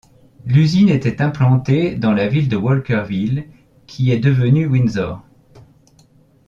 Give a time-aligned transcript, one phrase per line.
[0.47, 3.45] L'usine était implantée dans la ville de Walkerville
[3.85, 5.21] qui est devenue Windsor.